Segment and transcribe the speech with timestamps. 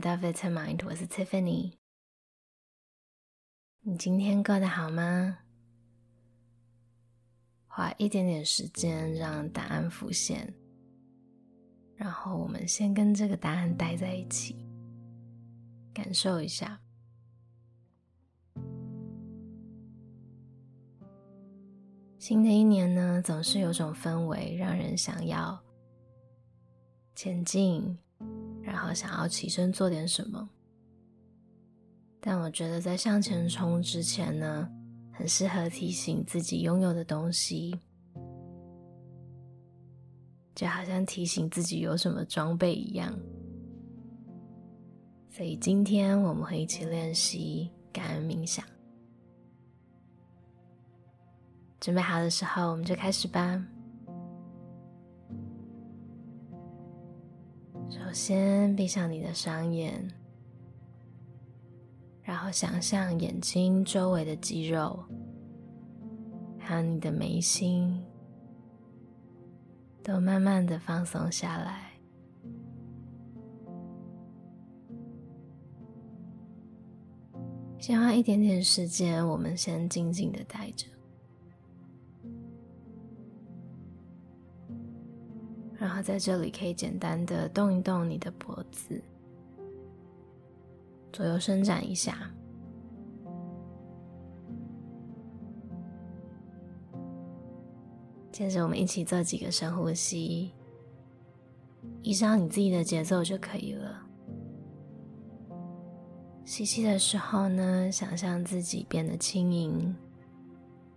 [0.00, 1.74] 来到 Vitamind，我是 Tiffany。
[3.82, 5.40] 你今天过得好吗？
[7.66, 10.54] 花一点点时间让答案浮现，
[11.96, 14.66] 然后我们先跟这个答案待在一起，
[15.92, 16.80] 感受一下。
[22.18, 25.62] 新的一年呢，总是有种氛围，让人想要
[27.14, 27.98] 前进，
[28.70, 30.48] 然后想要起身做点什么。
[32.20, 34.70] 但我觉得在向前冲之前呢，
[35.12, 37.76] 很适合提醒自己拥有的东西，
[40.54, 43.12] 就好像提醒自己有什么装备一样。
[45.30, 48.64] 所以今天我们会一起练习感恩冥想。
[51.80, 53.60] 准备好的时候，我们就开始吧。
[57.90, 60.08] 首先，闭上你的双眼，
[62.22, 64.96] 然后想象眼睛周围的肌肉，
[66.56, 68.00] 还有你的眉心，
[70.04, 71.90] 都慢慢的放松下来。
[77.80, 80.86] 先花一点点时间，我们先静静的待着。
[85.80, 89.02] 然后在这里可以简单的动一动你的脖子，
[91.10, 92.30] 左右伸展一下。
[98.30, 100.52] 接着我们一起做几个深呼吸，
[102.02, 104.06] 依照你自己的节奏就可以了。
[106.44, 109.96] 吸气的时候呢，想象自己变得轻盈，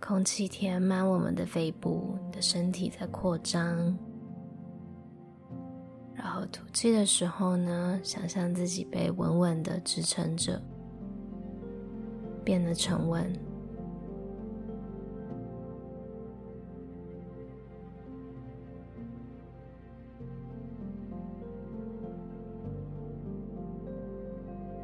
[0.00, 3.98] 空气填满我们的肺部，你的身体在扩张。
[6.18, 10.60] 然后吐气的时候呢，想象自己被稳稳的支撑着，
[12.44, 13.32] 变得沉稳。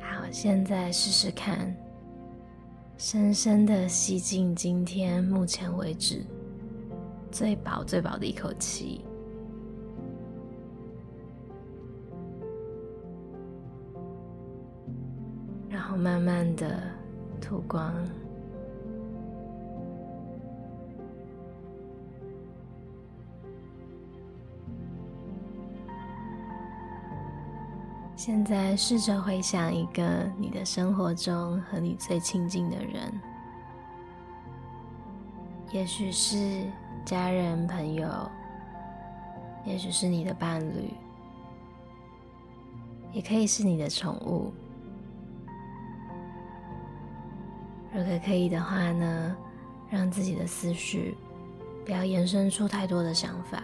[0.00, 1.76] 好，现在试试看，
[2.96, 6.24] 深深的吸进今天目前为止
[7.32, 9.04] 最饱最饱的一口气。
[15.86, 16.82] 然后慢慢的
[17.40, 17.94] 吐光。
[28.16, 33.20] 现在试着回想一个你的生活中和你最亲近的人，
[35.70, 36.64] 也许是
[37.04, 38.08] 家人、朋友，
[39.64, 40.92] 也许是你的伴侣，
[43.12, 44.52] 也可以是你的宠物。
[47.96, 49.34] 如果可以的话呢，
[49.88, 51.16] 让自己的思绪
[51.82, 53.62] 不要延伸出太多的想法，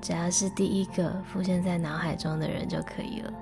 [0.00, 3.32] 只要是第一个浮现在脑海中的人就可以了。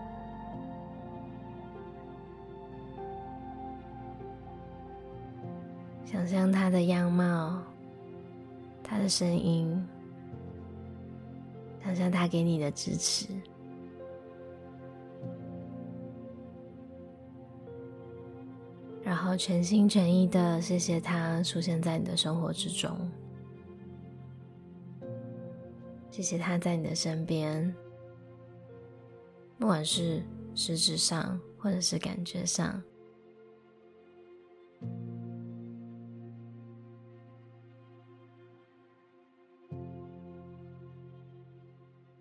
[6.04, 7.62] 想象他的样貌，
[8.82, 9.88] 他的声音，
[11.84, 13.28] 想象他给你的支持。
[19.04, 22.96] 然后全心全意的谢谢他出现在你的生活之中，
[26.10, 27.72] 谢谢他在你的身边，
[29.58, 30.22] 不管是
[30.54, 32.82] 实质上或者是感觉上，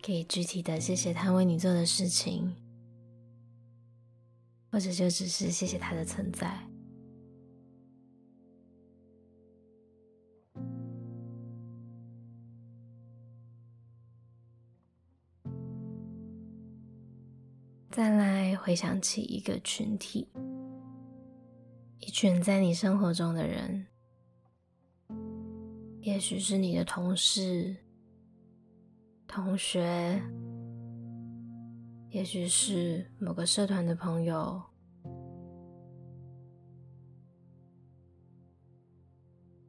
[0.01, 2.53] 可以具体的谢谢他为你做的事情，
[4.69, 6.59] 或者就只是谢谢他的存在。
[17.93, 20.27] 再来回想起一个群体，
[21.99, 23.85] 一群在你生活中的人，
[26.01, 27.75] 也许是你的同事、
[29.27, 30.19] 同学，
[32.09, 34.59] 也许是某个社团的朋友，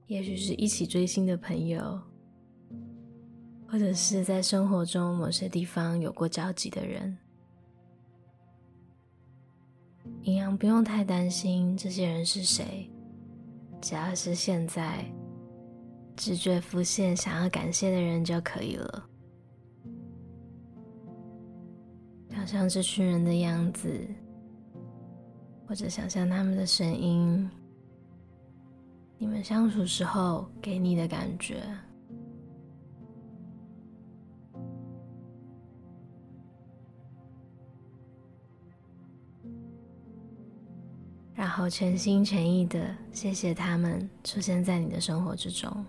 [0.06, 2.00] 也许是一起追星的朋友，
[3.68, 7.18] 或者是在生活中某些地方有过交集的人。
[10.24, 12.90] 一样不用太担心这些人是谁，
[13.80, 15.04] 只要是现在
[16.16, 19.06] 直觉浮现想要感谢的人就可以了。
[22.30, 23.88] 想想象这群人的样子，
[25.66, 27.48] 或者想象他们的声音，
[29.18, 31.62] 你们相处时候给你的感觉。
[41.44, 45.84] 然后全心全意的谢谢他们出现在你的生活之中，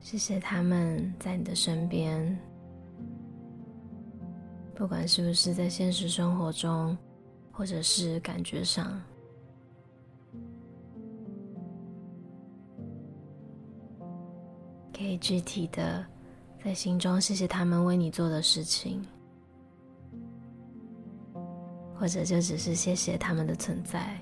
[0.00, 2.36] 谢谢他们在你的身边，
[4.74, 6.98] 不管是不是在现实生活中，
[7.52, 9.00] 或者是感觉上，
[14.92, 16.04] 可以具体的
[16.64, 19.00] 在心中谢谢他们为你做的事情。
[21.98, 24.18] 或者就只是谢谢他们的存在。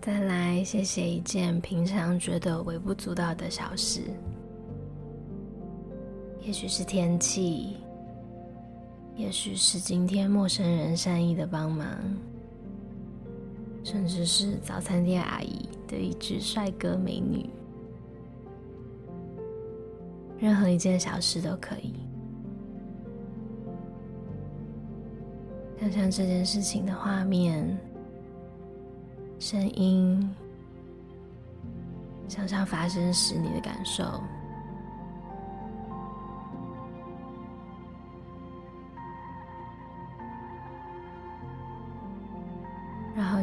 [0.00, 4.02] 再来，谢谢一件平常觉得微不足道的小事，
[6.40, 7.76] 也许是天气，
[9.16, 11.88] 也许是今天陌生人善意的帮忙。
[13.86, 17.48] 甚至是早餐店阿姨的一句“帅哥美女”，
[20.40, 21.94] 任何一件小事都可以。
[25.78, 27.78] 想想这件事情的画面、
[29.38, 30.34] 声音，
[32.26, 34.02] 想象发生时你的感受。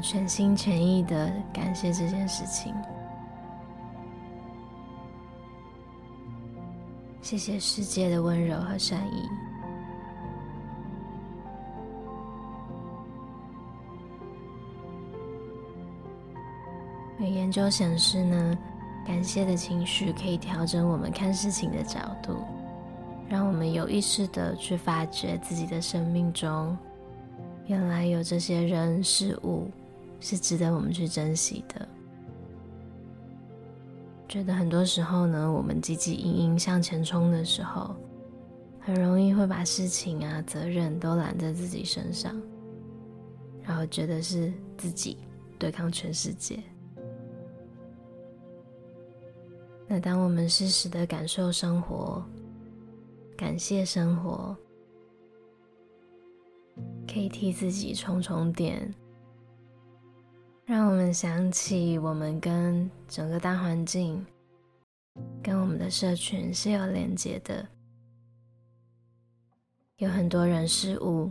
[0.03, 2.75] 全心全意的感谢这件事情，
[7.21, 9.29] 谢谢世界的温柔和善意。
[17.19, 18.57] 有研究显示呢，
[19.07, 22.35] 感谢的情绪可以调整我们看事情的角度，
[23.29, 26.77] 让我们有意识的去发掘自己的生命中。
[27.67, 29.71] 原来有这些人事物
[30.23, 31.85] 是值得我们去珍惜的。
[34.29, 37.93] 觉得很多时候呢，我们汲汲营营向前冲的时候，
[38.79, 42.41] 很容易会把事情啊、责任都揽在自己身上，
[43.61, 45.17] 然后觉得是自己
[45.59, 46.57] 对抗全世界。
[49.87, 52.23] 那当我们适时的感受生活，
[53.35, 54.55] 感谢生活。
[57.07, 58.91] 可以替自己充充电，
[60.65, 64.25] 让我们想起我们跟整个大环境、
[65.41, 67.67] 跟我们的社群是有连接的。
[69.97, 71.29] 有很多人事物，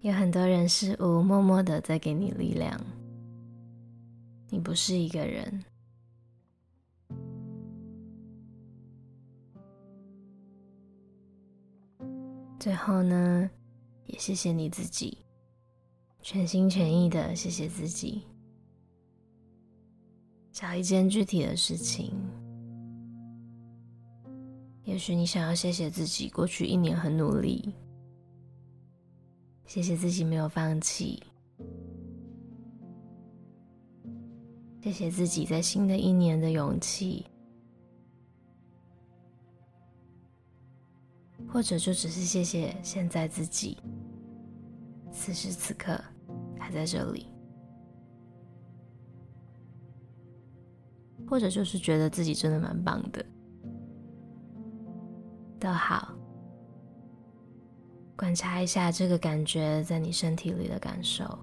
[0.00, 2.78] 有很多人事物默默的在给你力量。
[4.50, 5.64] 你不是一个人。
[12.58, 13.50] 最后呢，
[14.04, 15.18] 也谢谢你自己，
[16.20, 18.22] 全心全意的谢谢自己。
[20.52, 22.12] 找一件具体的事情，
[24.82, 27.72] 也许你想要谢谢自己过去一年很努力，
[29.64, 31.22] 谢谢自己没有放弃，
[34.82, 37.24] 谢谢自己在新的一年的勇气。
[41.46, 43.78] 或者就只是谢谢现在自己，
[45.10, 46.00] 此时此刻
[46.58, 47.26] 还在这里，
[51.28, 53.24] 或者就是觉得自己真的蛮棒的，
[55.58, 56.14] 都好。
[58.16, 61.38] 观察一下这个感觉在你身体里的感受，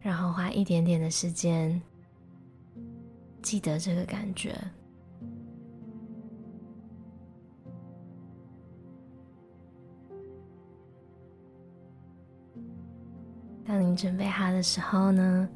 [0.00, 1.80] 然后花一点点的时间。
[3.42, 4.58] 记得这个感觉。
[13.66, 15.48] 当你准备好的时候呢，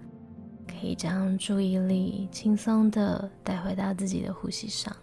[0.66, 4.94] 可以将注意力轻松的带回到自己的呼吸上。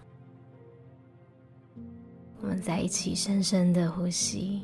[2.42, 4.62] 我们在一起深深的呼吸。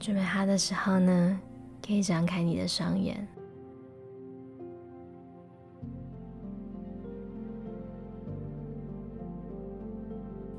[0.00, 1.40] 准备好的时候呢，
[1.86, 3.26] 可以张开你的双眼。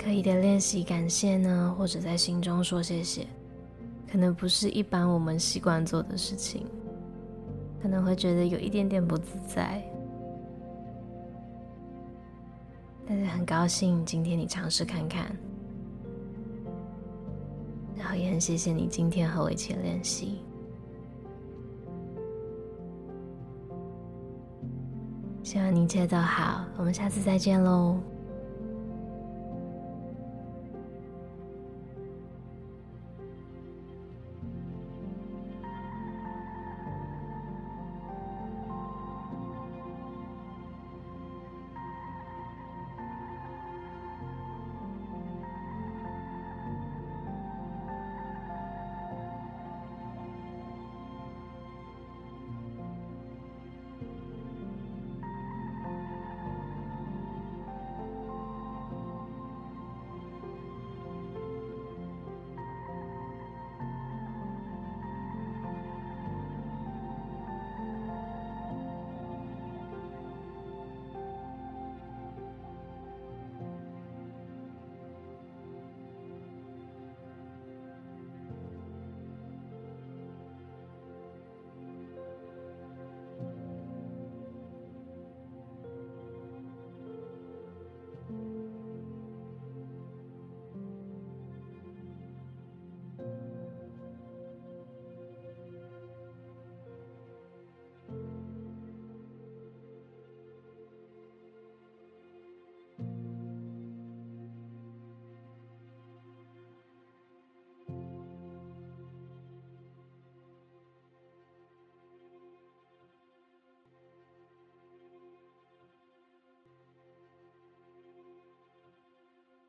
[0.05, 3.25] 可以的练习感谢呢，或者在心中说谢谢，
[4.07, 6.67] 可能不是一般我们习惯做的事情，
[7.81, 9.83] 可能会觉得有一点点不自在。
[13.07, 15.35] 但是很高兴今天你尝试看看，
[17.97, 20.37] 然后也很谢谢你今天和我一起练习。
[25.41, 27.99] 希望你一切都好，我们下次再见喽。